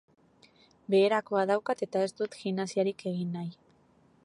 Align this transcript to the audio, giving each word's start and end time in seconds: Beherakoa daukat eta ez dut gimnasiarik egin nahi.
Beherakoa 0.93 1.43
daukat 1.51 1.85
eta 1.87 2.03
ez 2.07 2.09
dut 2.23 2.39
gimnasiarik 2.41 3.07
egin 3.15 3.33
nahi. 3.39 3.55